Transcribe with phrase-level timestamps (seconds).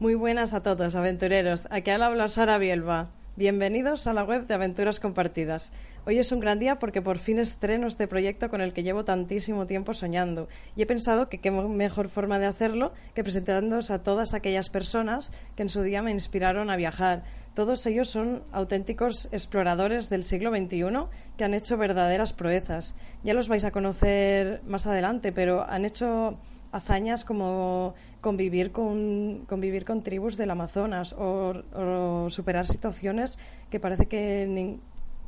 [0.00, 1.66] muy buenas a todos, aventureros.
[1.70, 3.08] Aquí habla Sara Bielba.
[3.36, 5.72] Bienvenidos a la web de Aventuras Compartidas.
[6.04, 9.04] Hoy es un gran día porque por fin estreno este proyecto con el que llevo
[9.04, 10.48] tantísimo tiempo soñando.
[10.76, 15.32] Y he pensado que qué mejor forma de hacerlo que presentándoos a todas aquellas personas
[15.56, 17.24] que en su día me inspiraron a viajar.
[17.54, 22.94] Todos ellos son auténticos exploradores del siglo XXI que han hecho verdaderas proezas.
[23.22, 26.38] Ya los vais a conocer más adelante, pero han hecho
[26.74, 33.38] hazañas como convivir con, convivir con tribus del Amazonas o, superar situaciones
[33.70, 34.78] que parece que,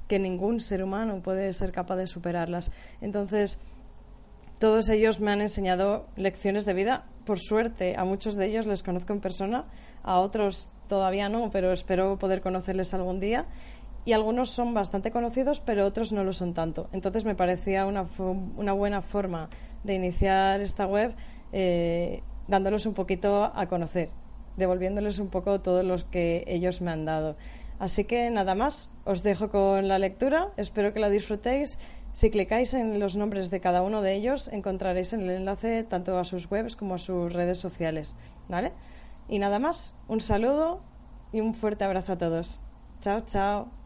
[0.08, 2.72] que ningún ser humano puede ser capaz de superarlas.
[3.00, 3.60] Entonces,
[4.58, 7.04] todos ellos me han enseñado lecciones de vida.
[7.24, 9.66] Por suerte, a muchos de ellos les conozco en persona,
[10.02, 13.46] a otros todavía no, pero espero poder conocerles algún día.
[14.06, 16.88] Y algunos son bastante conocidos, pero otros no lo son tanto.
[16.92, 18.06] Entonces me parecía una,
[18.56, 19.50] una buena forma
[19.84, 21.14] de iniciar esta web
[21.52, 24.10] eh, dándolos un poquito a conocer,
[24.56, 27.36] devolviéndoles un poco todos los que ellos me han dado.
[27.78, 31.78] Así que nada más, os dejo con la lectura, espero que la disfrutéis.
[32.12, 36.24] Si clicáis en los nombres de cada uno de ellos, encontraréis el enlace tanto a
[36.24, 38.16] sus webs como a sus redes sociales.
[38.48, 38.72] ¿Vale?
[39.28, 40.80] Y nada más, un saludo
[41.32, 42.60] y un fuerte abrazo a todos.
[43.00, 43.85] Chao, chao.